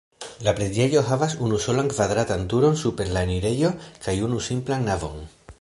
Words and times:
La 0.45 0.53
preĝejo 0.59 1.03
havas 1.09 1.35
unusolan 1.49 1.91
kvadratan 1.93 2.47
turon 2.55 2.81
super 2.85 3.15
la 3.19 3.27
enirejo 3.29 3.73
kaj 4.07 4.19
unu 4.31 4.45
simplan 4.51 4.91
navon. 4.93 5.27